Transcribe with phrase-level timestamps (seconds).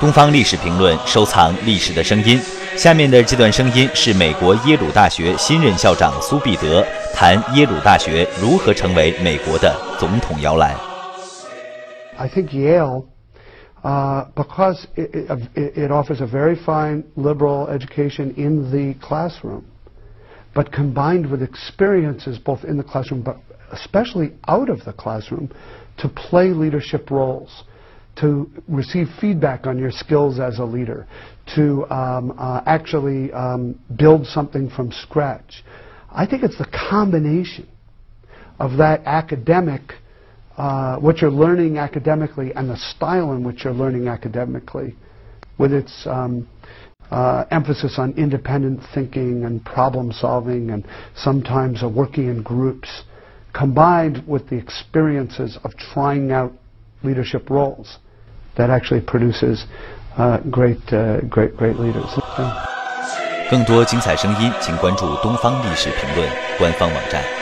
[0.00, 2.40] 东方历史评论收藏历史的声音。
[2.76, 6.84] 下面的这段声音是美国耶鲁大学新任校长苏必德
[7.14, 10.76] 谈耶鲁大学如何成为美国的总统摇篮。
[12.18, 13.06] I think Yale,
[13.82, 15.10] uh, because it,
[15.54, 19.64] it, it offers a very fine liberal education in the classroom,
[20.54, 23.36] but combined with experiences both in the classroom but
[23.72, 25.48] especially out of the classroom
[25.96, 27.64] to play leadership roles
[28.21, 31.07] to receive feedback on your skills as a leader,
[31.55, 35.63] to um, uh, actually um, build something from scratch.
[36.09, 37.67] I think it's the combination
[38.59, 39.81] of that academic,
[40.55, 44.95] uh, what you're learning academically, and the style in which you're learning academically,
[45.57, 46.47] with its um,
[47.09, 50.85] uh, emphasis on independent thinking and problem solving, and
[51.15, 53.03] sometimes working in groups,
[53.53, 56.53] combined with the experiences of trying out
[57.03, 57.97] leadership roles
[58.55, 59.65] that actually produces
[60.49, 60.79] great,
[61.29, 62.19] great, great leaders.
[63.49, 67.40] 更多精彩声音，请关注东方历史评论官方网站。